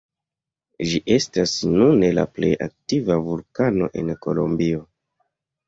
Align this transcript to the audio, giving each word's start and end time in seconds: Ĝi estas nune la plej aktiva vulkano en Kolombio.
Ĝi 0.91 1.01
estas 1.15 1.53
nune 1.75 2.09
la 2.21 2.25
plej 2.39 2.51
aktiva 2.69 3.21
vulkano 3.29 3.93
en 4.03 4.13
Kolombio. 4.27 4.85